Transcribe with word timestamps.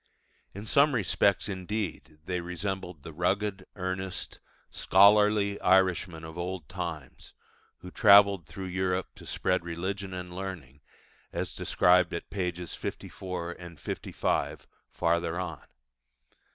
In 0.55 0.65
some 0.65 0.95
respects 0.95 1.47
indeed 1.47 2.17
they 2.25 2.41
resembled 2.41 3.03
the 3.03 3.13
rugged, 3.13 3.67
earnest, 3.75 4.39
scholarly 4.71 5.59
Irishmen 5.61 6.23
of 6.23 6.39
old 6.39 6.67
times, 6.67 7.33
who 7.81 7.91
travelled 7.91 8.47
through 8.47 8.65
Europe 8.65 9.09
to 9.17 9.27
spread 9.27 9.63
religion 9.63 10.11
and 10.11 10.35
learning, 10.35 10.81
as 11.31 11.53
described 11.53 12.15
at 12.15 12.31
pp. 12.31 12.75
54, 12.75 13.75
55, 13.77 14.67
farther 14.89 15.39
on. 15.39 15.61